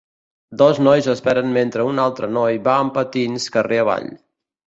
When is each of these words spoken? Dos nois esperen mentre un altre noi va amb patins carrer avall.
Dos 0.61 0.77
nois 0.85 1.09
esperen 1.13 1.51
mentre 1.57 1.85
un 1.91 2.01
altre 2.05 2.31
noi 2.39 2.57
va 2.69 2.75
amb 2.85 2.95
patins 2.97 3.47
carrer 3.59 3.81
avall. 3.83 4.09